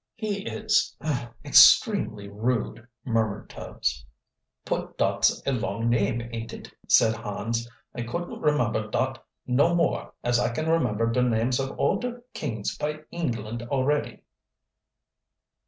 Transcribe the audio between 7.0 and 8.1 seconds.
Hans, "I